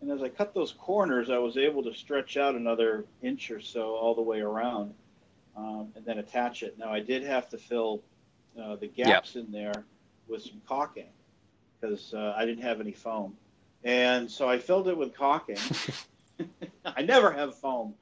[0.01, 3.59] And as I cut those corners, I was able to stretch out another inch or
[3.59, 4.93] so all the way around,
[5.57, 6.77] um, and then attach it.
[6.77, 8.01] Now I did have to fill
[8.61, 9.45] uh, the gaps yep.
[9.45, 9.83] in there
[10.29, 11.09] with some caulking
[11.81, 13.35] because uh, I didn't have any foam,
[13.83, 15.57] and so I filled it with caulking.
[16.85, 17.95] I never have foam.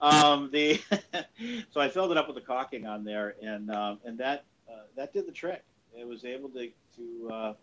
[0.00, 0.80] Um, the
[1.70, 4.82] so I filled it up with the caulking on there, and um, and that uh,
[4.96, 5.62] that did the trick.
[5.98, 7.54] It was able to to uh,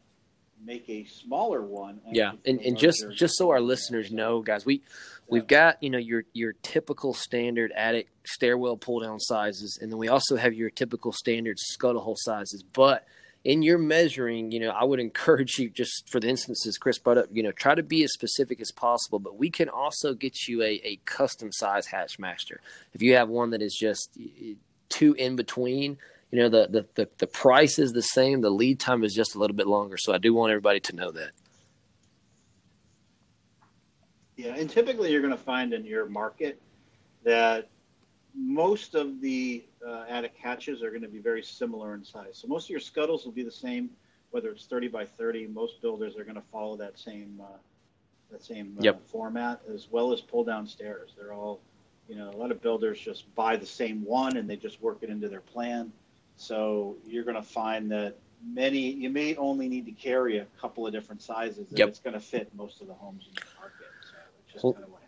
[0.64, 2.00] make a smaller one.
[2.12, 4.82] Yeah, and, and just just so our listeners know, guys, we
[5.28, 9.98] we've got you know your your typical standard attic stairwell pull down sizes, and then
[9.98, 13.06] we also have your typical standard scuttle hole sizes, but
[13.46, 17.20] in your measuring, you know, I would encourage you just for the instances Chris brought
[17.20, 19.20] up, you know, try to be as specific as possible.
[19.20, 22.60] But we can also get you a, a custom size Hatchmaster.
[22.94, 24.18] If you have one that is just
[24.90, 26.00] two in between,
[26.32, 29.36] you know, the, the, the, the price is the same, the lead time is just
[29.36, 29.96] a little bit longer.
[29.98, 31.32] So I do want everybody to know that.
[34.38, 36.60] Yeah, and typically you're going to find in your market
[37.24, 37.70] that
[38.34, 42.38] most of the uh, attic hatches are going to be very similar in size.
[42.38, 43.90] So most of your scuttles will be the same,
[44.32, 45.48] whether it's 30 by 30.
[45.48, 47.58] Most builders are going to follow that same uh,
[48.32, 49.06] that same uh, yep.
[49.08, 51.14] format, as well as pull down stairs.
[51.18, 51.60] They're all,
[52.10, 55.00] you know, a lot of builders just buy the same one and they just work
[55.02, 55.92] it into their plan.
[56.38, 60.86] So you're going to find that many you may only need to carry a couple
[60.86, 61.90] of different sizes, and yep.
[61.90, 63.88] it's going to fit most of the homes in the market.
[64.02, 65.02] So it's just well, kind of what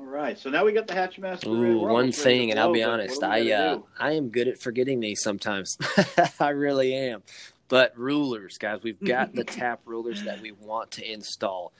[0.00, 1.50] all right, so now we got the Hatchmaster.
[1.50, 5.20] Ooh, one thing, and I'll be honest, I uh, I am good at forgetting these
[5.22, 5.76] sometimes.
[6.40, 7.22] I really am.
[7.68, 11.72] But rulers, guys, we've got the tap rulers that we want to install.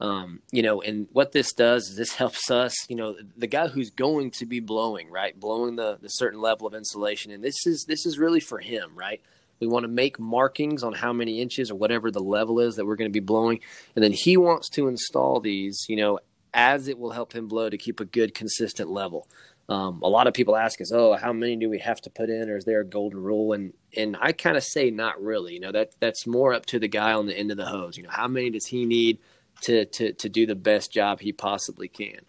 [0.00, 3.68] Um, you know, and what this does is this helps us, you know, the guy
[3.68, 7.66] who's going to be blowing, right, blowing the the certain level of insulation, and this
[7.66, 9.20] is this is really for him, right.
[9.60, 12.86] We want to make markings on how many inches or whatever the level is that
[12.86, 13.60] we're going to be blowing,
[13.94, 16.18] and then he wants to install these, you know,
[16.54, 19.28] as it will help him blow to keep a good consistent level.
[19.68, 22.28] Um, a lot of people ask us, "Oh, how many do we have to put
[22.28, 25.54] in, or is there a golden rule?" And and I kind of say not really.
[25.54, 27.96] You know that that's more up to the guy on the end of the hose.
[27.96, 29.18] You know, how many does he need
[29.62, 32.20] to to to do the best job he possibly can?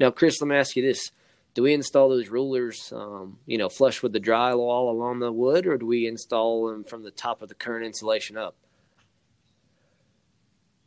[0.00, 1.10] Now, Chris, let me ask you this:
[1.52, 5.66] Do we install those rulers, um, you know, flush with the drywall along the wood,
[5.66, 8.56] or do we install them from the top of the current insulation up?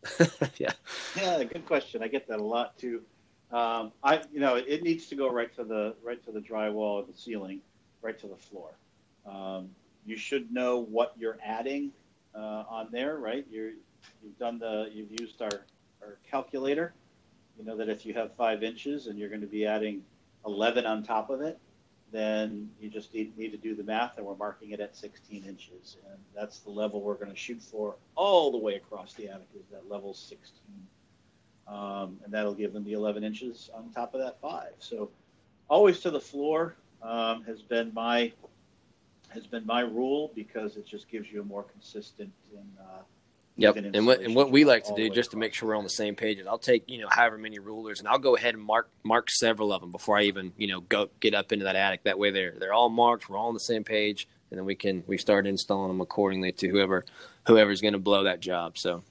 [0.57, 0.71] yeah.
[1.15, 2.03] Yeah, good question.
[2.03, 3.01] I get that a lot too.
[3.51, 7.01] Um, I, you know, it needs to go right to the right to the drywall
[7.01, 7.59] or the ceiling,
[8.01, 8.71] right to the floor.
[9.25, 9.69] Um,
[10.05, 11.91] you should know what you're adding
[12.35, 13.45] uh, on there, right?
[13.51, 13.71] You're,
[14.23, 15.61] you've done the, you've used our,
[16.01, 16.93] our calculator.
[17.59, 20.03] You know that if you have five inches and you're going to be adding
[20.45, 21.59] 11 on top of it,
[22.11, 25.45] then you just need, need to do the math, and we're marking it at 16
[25.45, 29.29] inches, and that's the level we're going to shoot for all the way across the
[29.29, 29.47] attic.
[29.55, 30.51] Is that level 16,
[31.67, 34.73] um, and that'll give them the 11 inches on top of that five.
[34.79, 35.09] So,
[35.69, 38.31] always to the floor um, has been my
[39.29, 43.01] has been my rule because it just gives you a more consistent and uh,
[43.57, 43.75] Yep.
[43.93, 45.89] And what and what we like to do just to make sure we're on the
[45.89, 48.63] same page is I'll take you know however many rulers and I'll go ahead and
[48.63, 51.75] mark mark several of them before I even you know go get up into that
[51.75, 52.03] attic.
[52.03, 53.29] That way they're they're all marked.
[53.29, 56.53] We're all on the same page, and then we can we start installing them accordingly
[56.53, 57.05] to whoever
[57.45, 58.77] whoever's going to blow that job.
[58.77, 59.03] So.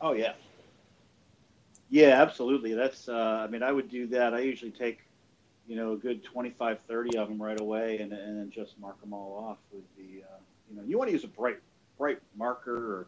[0.00, 0.32] Oh yeah.
[1.90, 2.74] Yeah, absolutely.
[2.74, 4.34] That's uh, I mean I would do that.
[4.34, 5.00] I usually take
[5.66, 9.00] you know a good 25, 30 of them right away, and and then just mark
[9.00, 10.38] them all off with the uh,
[10.70, 11.58] you know you want to use a bright
[12.00, 13.06] bright marker or,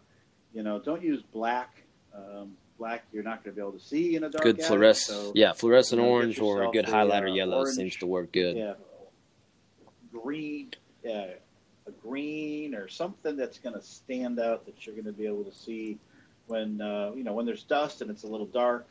[0.53, 1.83] you know, don't use black.
[2.15, 4.45] Um, black you're not going to be able to see in a dark.
[4.45, 7.77] Good fluorescent, so, yeah, fluorescent you know, orange or a good highlighter uh, yellow orange,
[7.77, 8.57] seems to work good.
[8.57, 8.75] Yeah,
[10.13, 11.31] green, yeah,
[11.87, 15.45] a green or something that's going to stand out that you're going to be able
[15.45, 15.99] to see
[16.47, 18.87] when uh, you know when there's dust and it's a little dark.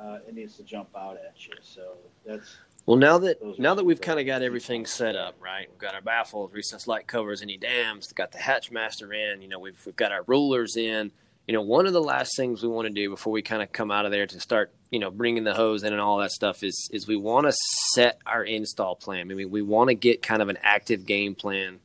[0.00, 1.52] Uh, it needs to jump out at you.
[1.60, 2.56] So that's
[2.88, 5.68] well, now that now that we've kind of got everything set up, right?
[5.70, 9.42] We've got our baffles, recessed light covers, any dams, got the Hatchmaster in.
[9.42, 11.12] You know, we've we've got our rulers in,
[11.46, 13.72] you know, one of the last things we want to do before we kind of
[13.72, 16.30] come out of there to start, you know, bringing the hose in and all that
[16.30, 17.52] stuff is is we want to
[17.92, 19.30] set our install plan.
[19.30, 21.80] I mean, we want to get kind of an active game plan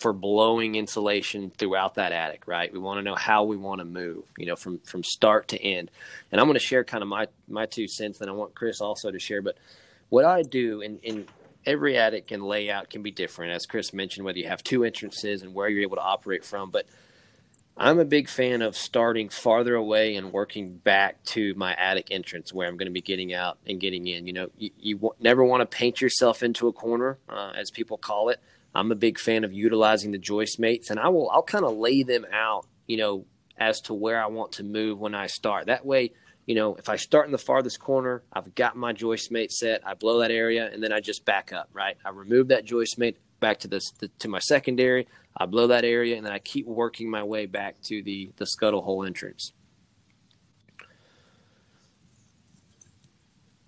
[0.00, 2.72] for blowing insulation throughout that attic, right?
[2.72, 5.62] We want to know how we want to move, you know, from from start to
[5.62, 5.92] end.
[6.32, 8.80] And I'm going to share kind of my my two cents, and I want Chris
[8.80, 9.42] also to share.
[9.42, 9.56] But
[10.10, 11.26] what I do in in
[11.66, 15.42] every attic and layout can be different, as Chris mentioned, whether you have two entrances
[15.42, 16.86] and where you're able to operate from, but
[17.76, 22.52] I'm a big fan of starting farther away and working back to my attic entrance
[22.52, 24.26] where I'm going to be getting out and getting in.
[24.26, 27.70] You know, you, you w- never want to paint yourself into a corner, uh, as
[27.70, 28.38] people call it.
[28.74, 31.76] I'm a big fan of utilizing the joist mates, and I will I'll kind of
[31.76, 33.24] lay them out, you know,
[33.56, 35.66] as to where I want to move when I start.
[35.66, 36.12] That way,
[36.50, 39.86] you know, if I start in the farthest corner, I've got my joist mate set.
[39.86, 41.68] I blow that area, and then I just back up.
[41.72, 45.06] Right, I remove that joist mate back to this the, to my secondary.
[45.36, 48.46] I blow that area, and then I keep working my way back to the the
[48.46, 49.52] scuttle hole entrance.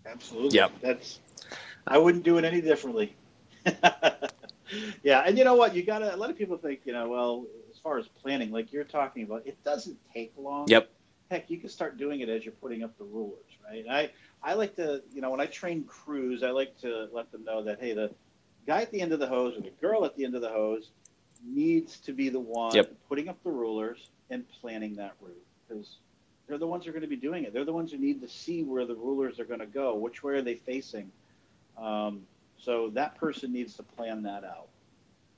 [0.05, 0.59] Absolutely.
[0.59, 0.73] Yep.
[0.81, 1.21] That's.
[1.87, 3.15] I wouldn't do it any differently.
[5.05, 5.77] yeah, and you know what?
[5.77, 6.13] You gotta.
[6.13, 9.23] A lot of people think, you know, well, as far as planning, like you're talking
[9.23, 10.67] about, it doesn't take long.
[10.67, 10.91] Yep.
[11.33, 13.85] Heck, you can start doing it as you're putting up the rulers, right?
[13.91, 14.11] I
[14.43, 17.63] I like to, you know, when I train crews, I like to let them know
[17.63, 18.11] that hey, the
[18.67, 20.51] guy at the end of the hose or the girl at the end of the
[20.51, 20.91] hose
[21.43, 22.93] needs to be the one yep.
[23.09, 25.97] putting up the rulers and planning that route because
[26.47, 27.55] they're the ones who are going to be doing it.
[27.55, 30.23] They're the ones who need to see where the rulers are going to go, which
[30.23, 31.11] way are they facing.
[31.79, 32.27] Um,
[32.59, 34.69] so that person needs to plan that out.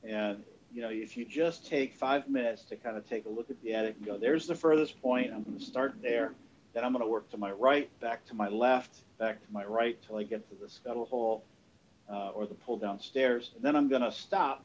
[0.03, 0.43] And
[0.75, 3.63] you know, if you just take five minutes to kind of take a look at
[3.63, 5.33] the attic and go, "There's the furthest point.
[5.33, 6.33] I'm going to start there.
[6.75, 9.65] Then I'm going to work to my right, back to my left, back to my
[9.65, 11.45] right till I get to the scuttle hole
[12.11, 13.53] uh, or the pull down stairs.
[13.55, 14.65] And then I'm going to stop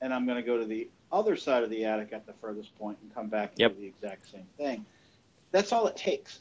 [0.00, 2.78] and I'm going to go to the other side of the attic at the furthest
[2.78, 3.74] point and come back and yep.
[3.74, 4.84] do the exact same thing.
[5.50, 6.40] That's all it takes.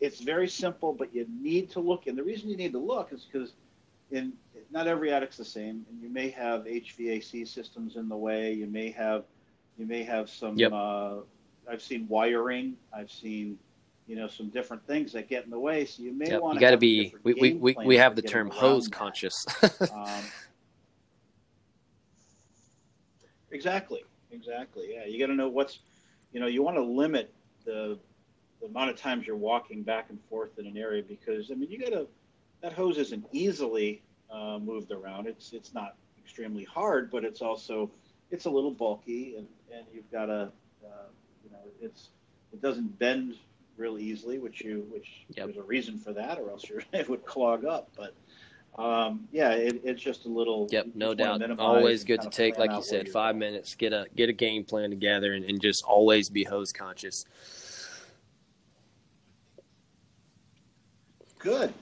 [0.00, 2.08] It's very simple, but you need to look.
[2.08, 3.52] And the reason you need to look is because
[4.10, 4.32] in
[4.70, 8.52] not every attic's the same, and you may have HVAC systems in the way.
[8.52, 9.24] You may have
[9.78, 10.58] you may have some.
[10.58, 10.72] Yep.
[10.72, 11.16] Uh,
[11.70, 12.76] I've seen wiring.
[12.92, 13.58] I've seen
[14.06, 15.84] you know some different things that get in the way.
[15.84, 16.42] So you may yep.
[16.42, 17.14] want you got to be.
[17.22, 19.46] We we we, we have the term hose conscious.
[19.92, 20.22] um,
[23.50, 24.90] exactly, exactly.
[24.94, 25.80] Yeah, you got to know what's.
[26.32, 27.32] You know, you want to limit
[27.64, 27.98] the
[28.60, 31.70] the amount of times you're walking back and forth in an area because I mean
[31.70, 32.06] you got to
[32.60, 35.26] that hose isn't easily uh, moved around.
[35.26, 37.90] It's it's not extremely hard, but it's also
[38.30, 40.52] it's a little bulky, and, and you've got to
[40.84, 41.08] uh,
[41.44, 42.08] you know it's
[42.52, 43.34] it doesn't bend
[43.76, 45.46] real easily, which you which yep.
[45.46, 47.90] there's a reason for that, or else you're it would clog up.
[47.96, 48.14] But
[48.82, 50.68] um, yeah, it, it's just a little.
[50.70, 51.58] Yep, no doubt.
[51.58, 53.40] Always good to take, like you said, five going.
[53.40, 57.24] minutes, get a get a game plan together, and, and just always be hose conscious.
[61.38, 61.72] Good.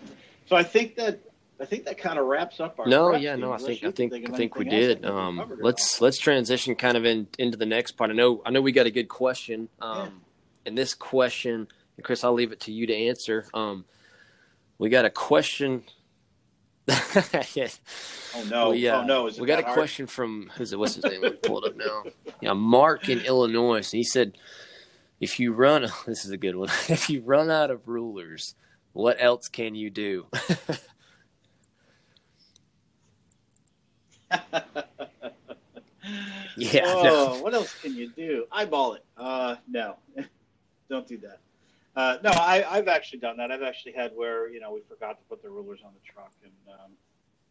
[0.47, 1.19] So I think that
[1.59, 2.87] I think that kind of wraps up our.
[2.87, 5.05] No, yeah, no, I think I think I think we did.
[5.07, 8.11] Um, let's let's transition kind of in, into the next part.
[8.11, 9.69] I know I know we got a good question.
[9.81, 10.09] Um, yeah.
[10.67, 13.47] and this question, and Chris, I'll leave it to you to answer.
[13.55, 13.87] Um,
[14.79, 15.85] we got a question.
[17.55, 17.69] yeah.
[18.39, 18.71] Oh no!
[18.71, 19.31] We, uh, oh no!
[19.41, 19.75] we got a hard?
[19.75, 20.79] question from who's it?
[20.79, 21.23] What's his name?
[21.23, 22.05] We pulled it up now.
[22.43, 23.91] Yeah, Mark in Illinois.
[23.91, 24.37] He said,
[25.21, 26.69] "If you run, this is a good one.
[26.91, 28.55] If you run out of rulers,
[28.93, 30.27] what else can you do?"
[36.57, 36.83] yeah.
[36.85, 37.43] Oh, no.
[37.43, 38.47] what else can you do?
[38.51, 39.05] Eyeball it.
[39.17, 39.97] Uh, no,
[40.91, 41.41] don't do that.
[41.95, 43.51] Uh, no, I, have actually done that.
[43.51, 46.33] I've actually had where you know we forgot to put the rulers on the truck,
[46.43, 46.91] and um,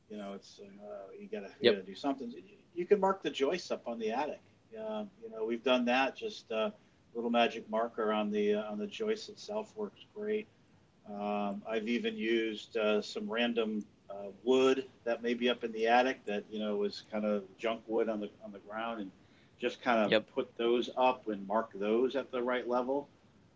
[0.09, 1.73] you know it's uh, you gotta you yep.
[1.75, 2.31] gotta do something.
[2.75, 4.41] You can mark the joists up on the attic.
[4.77, 6.15] Uh, you know we've done that.
[6.15, 6.69] Just a uh,
[7.15, 10.47] little magic marker on the uh, on the joist itself works great.
[11.09, 15.87] Um, I've even used uh, some random uh, wood that may be up in the
[15.87, 19.11] attic that you know was kind of junk wood on the on the ground, and
[19.59, 20.25] just kind of yep.
[20.33, 23.07] put those up and mark those at the right level.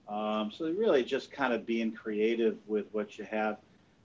[0.07, 3.57] Um, so really, just kind of being creative with what you have.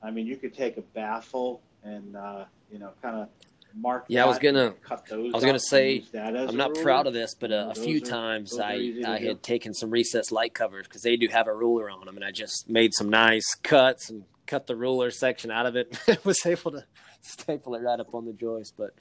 [0.03, 3.29] I mean, you could take a baffle and uh, you know kind of
[3.77, 4.07] mark.
[4.09, 5.33] Yeah, I was gonna cut those.
[5.33, 8.59] I was gonna say I'm not proud of this, but uh, a few are, times
[8.59, 12.05] I I had taken some recessed light covers because they do have a ruler on
[12.07, 15.77] them, and I just made some nice cuts and cut the ruler section out of
[15.77, 15.99] it.
[16.25, 16.85] was able to
[17.23, 18.95] staple it right up on the joist, but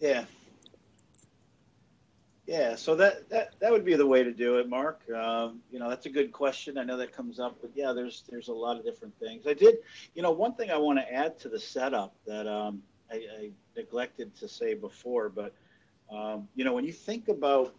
[0.00, 0.24] yeah.
[2.46, 5.00] Yeah, so that, that that would be the way to do it, Mark.
[5.10, 6.78] Um, you know, that's a good question.
[6.78, 9.48] I know that comes up, but yeah, there's there's a lot of different things.
[9.48, 9.78] I did,
[10.14, 13.50] you know, one thing I want to add to the setup that um, I, I
[13.76, 15.54] neglected to say before, but
[16.10, 17.74] um, you know, when you think about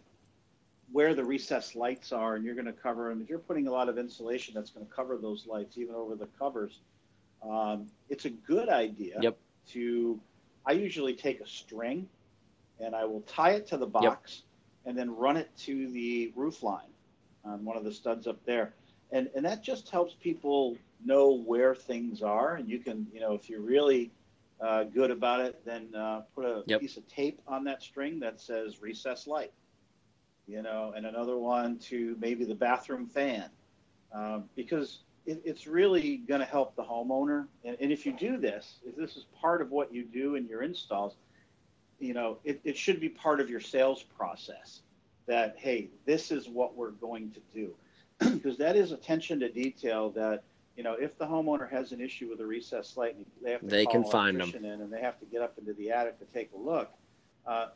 [0.92, 3.20] where the recessed lights are, and you're going to cover them.
[3.20, 6.14] If you're putting a lot of insulation, that's going to cover those lights even over
[6.14, 6.80] the covers.
[7.42, 9.38] Um, it's a good idea Yep.
[9.70, 10.20] to.
[10.66, 12.08] I usually take a string,
[12.80, 14.42] and I will tie it to the box,
[14.86, 16.90] and then run it to the roof line
[17.44, 18.72] on one of the studs up there,
[19.12, 23.34] and and that just helps people know where things are, and you can you know
[23.34, 24.10] if you're really
[24.60, 26.80] uh, good about it, then uh, put a Yep.
[26.80, 29.52] piece of tape on that string that says recess light,
[30.46, 33.48] you know, and another one to maybe the bathroom fan,
[34.12, 37.46] um, because it, it's really going to help the homeowner.
[37.64, 40.46] And, and if you do this, if this is part of what you do in
[40.46, 41.16] your installs,
[42.00, 44.80] you know, it, it should be part of your sales process
[45.26, 47.74] that, hey, this is what we're going to do.
[48.34, 50.42] because that is attention to detail that,
[50.78, 53.60] you know, if the homeowner has an issue with a recessed light, and they have
[53.62, 54.40] to They call can an find 'em.
[54.42, 56.90] electrician in and they have to get up into the attic to take a look,
[57.46, 57.66] uh,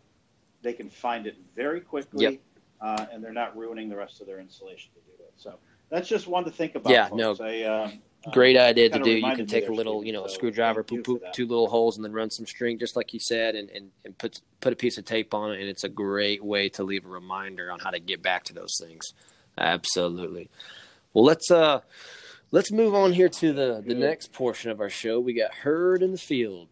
[0.63, 2.41] they can find it very quickly, Yep.
[2.81, 5.33] uh, and they're not ruining the rest of their insulation to do it.
[5.37, 5.59] So
[5.91, 6.93] that's just one to think about.
[6.93, 7.41] Yeah, folks.
[7.41, 9.11] no, I, um, Great idea to do.
[9.11, 11.97] You can take a little, you know, a so screwdriver, poop, poop, two little holes,
[11.97, 14.77] and then run some string, just like you said, and, and, and put put a
[14.77, 15.59] piece of tape on it.
[15.61, 18.55] And it's a great way to leave a reminder on how to get back to
[18.55, 19.13] those things.
[19.59, 20.49] Absolutely.
[21.13, 21.81] Well, let's uh
[22.53, 25.19] let's move on here to the the next portion of our show.
[25.19, 26.69] We got heard in the field.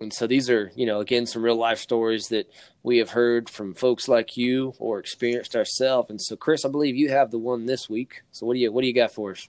[0.00, 2.50] And so these are, you know, again, some real life stories that
[2.82, 6.10] we have heard from folks like you or experienced ourselves.
[6.10, 8.22] And so, Chris, I believe you have the one this week.
[8.32, 9.48] So, what do you what do you got for us?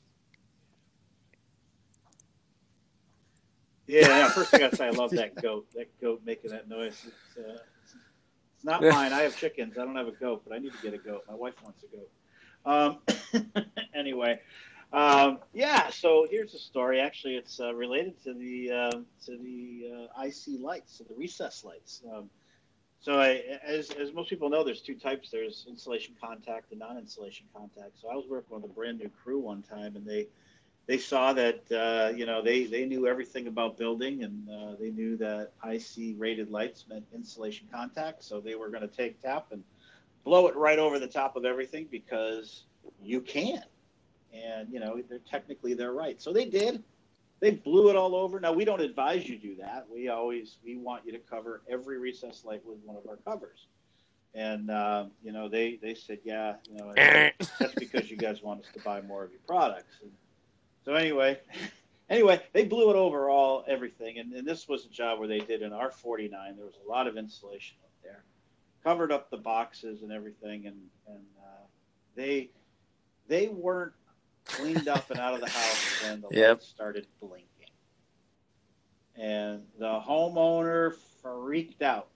[3.88, 5.68] Yeah, yeah, first I got to say I love that goat.
[5.76, 7.06] That goat making that noise.
[7.06, 7.58] It's, uh,
[8.56, 9.14] it's not mine.
[9.14, 9.78] I have chickens.
[9.78, 11.24] I don't have a goat, but I need to get a goat.
[11.28, 12.10] My wife wants a goat.
[12.66, 13.00] Um,
[13.94, 14.40] anyway,
[14.94, 15.90] um, yeah.
[15.90, 17.00] So here's a story.
[17.00, 18.92] Actually, it's uh, related to the uh,
[19.26, 22.02] to the uh, IC lights, the recess lights.
[22.12, 22.30] Um,
[23.00, 25.30] so, I, as as most people know, there's two types.
[25.30, 28.00] There's insulation contact and non-insulation contact.
[28.02, 30.28] So I was working with a brand new crew one time, and they
[30.88, 34.92] they saw that uh, you know they they knew everything about building and uh, they
[34.92, 39.48] knew that IC rated lights meant insulation contact, so they were going to take tap
[39.52, 39.64] and
[40.26, 42.64] blow it right over the top of everything because
[43.02, 43.64] you can,
[44.34, 46.22] and you know they're technically they're right.
[46.22, 46.84] So they did.
[47.40, 48.40] They blew it all over.
[48.40, 49.86] Now we don't advise you do that.
[49.90, 53.68] We always we want you to cover every recessed light with one of our covers.
[54.34, 56.92] And uh, you know they they said yeah you know
[57.60, 59.98] that's because you guys want us to buy more of your products.
[60.02, 60.12] And
[60.84, 61.40] so anyway,
[62.10, 65.40] anyway, they blew it over all everything, and, and this was a job where they
[65.40, 66.32] did an R49.
[66.32, 67.78] There was a lot of insulation
[68.86, 70.78] covered up the boxes and everything, and
[71.08, 71.64] and uh,
[72.16, 72.50] they
[73.28, 73.94] they weren't
[74.46, 76.50] cleaned up and out of the house when the Yep.
[76.58, 77.48] lights started blinking,
[79.18, 82.08] and the homeowner freaked out.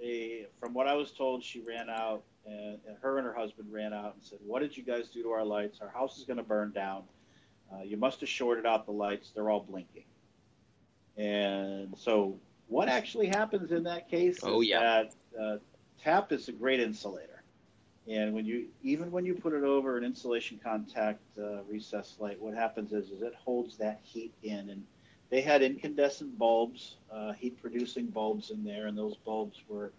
[0.00, 3.72] They, from what I was told, she ran out, and, and her and her husband
[3.72, 5.80] ran out and said, "What did you guys do to our lights?
[5.80, 7.04] Our house is going to burn down."
[7.72, 9.30] Uh, you must have shorted out the lights.
[9.34, 10.04] They're all blinking.
[11.18, 14.80] And so, what actually happens in that case Oh, is yeah.
[14.80, 15.56] that uh,
[16.02, 17.42] tap is a great insulator.
[18.08, 22.40] And when you, even when you put it over an insulation contact uh, recessed light,
[22.40, 24.70] what happens is, is it holds that heat in.
[24.70, 24.84] And
[25.28, 29.92] they had incandescent bulbs, uh, heat-producing bulbs in there, and those bulbs were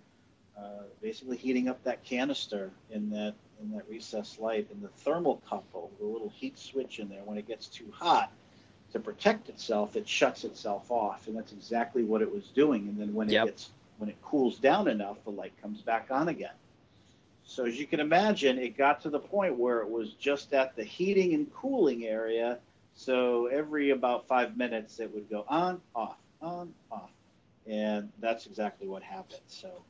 [0.58, 5.90] uh, basically heating up that canister in that in that recessed light and the thermocouple,
[6.00, 8.32] the little heat switch in there, when it gets too hot,
[8.94, 12.88] to protect itself, it shuts itself off, and that's exactly what it was doing.
[12.88, 13.48] And then when Yep.
[13.48, 13.70] it gets
[14.00, 16.56] when it cools down enough, the light comes back on again.
[17.44, 20.76] So as you can imagine, it got to the point where it was just at
[20.76, 22.60] the heating and cooling area.
[22.96, 27.10] So every about five minutes, it would go on, off, on, off,
[27.68, 29.42] and that's exactly what happened.
[29.48, 29.84] So,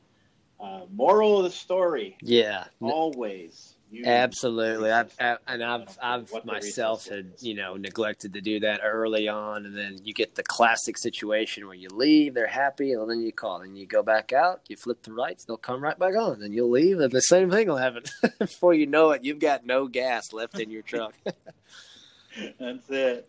[0.58, 3.74] uh, moral of the story: Yeah, always.
[3.90, 4.90] Use absolutely.
[4.90, 9.66] I've, I, and I've, I've myself had, you know, neglected to do that early on,
[9.66, 13.32] and then you get the classic situation where you leave, they're happy, and then you
[13.32, 16.42] call, and you go back out, you flip the lights, they'll come right back on,
[16.42, 18.04] and you'll leave, and the same thing will happen.
[18.38, 21.14] Before you know it, you've got no gas left in your truck.
[22.58, 23.28] That's it.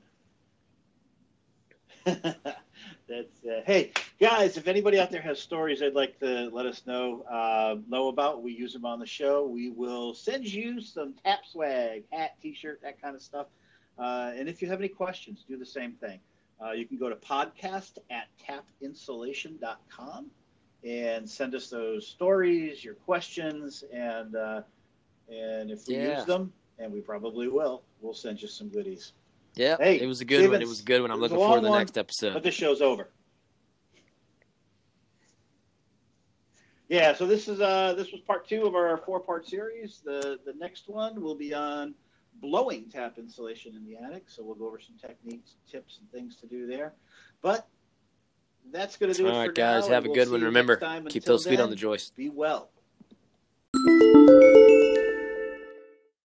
[3.12, 3.66] That's it.
[3.66, 3.92] Hey
[4.22, 8.08] guys, if anybody out there has stories they'd like to let us know uh, know
[8.08, 9.46] about, we use them on the show.
[9.46, 13.48] We will send you some tap swag, hat, T-shirt, that kind of stuff.
[14.00, 16.22] Uh, and if you have any questions, do the same thing.
[16.64, 20.28] Uh, you can go to podcast at tapinsulation.com
[20.88, 24.62] and send us those stories, your questions, and uh,
[25.30, 26.16] and if we Yeah.
[26.16, 29.12] use them, and we probably will, we'll send you some goodies.
[29.56, 30.62] Yeah, Hey, it was a good one.
[30.62, 31.12] It was a good one.
[31.12, 32.34] I'm it was a looking forward to the one, next episode.
[32.34, 33.10] But this show's over.
[36.90, 40.02] Yeah, so this is uh this was part two of our four part series.
[40.04, 41.94] The the next one will be on
[42.42, 44.24] blowing tap insulation in the attic.
[44.28, 46.94] So we'll go over some techniques, tips, and things to do there.
[47.42, 47.68] But
[48.72, 49.88] that's going to do All it right, for guys.
[49.88, 50.42] now, Have a we'll good one.
[50.42, 52.16] Remember, keep Until those feet on the joist.
[52.16, 52.70] Be well.